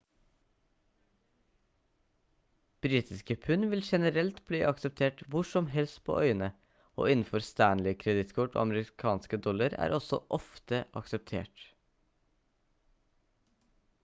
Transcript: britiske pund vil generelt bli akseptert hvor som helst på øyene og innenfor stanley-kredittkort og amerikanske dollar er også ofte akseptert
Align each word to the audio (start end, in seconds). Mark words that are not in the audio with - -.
britiske 2.85 3.35
pund 3.43 3.67
vil 3.73 3.83
generelt 3.89 4.39
bli 4.51 4.61
akseptert 4.69 5.21
hvor 5.35 5.47
som 5.49 5.67
helst 5.75 6.01
på 6.09 6.15
øyene 6.23 6.47
og 7.03 7.11
innenfor 7.13 7.45
stanley-kredittkort 7.49 8.57
og 8.57 8.63
amerikanske 8.69 9.41
dollar 9.49 9.77
er 9.87 9.93
også 9.99 10.19
ofte 10.39 10.79
akseptert 11.03 11.69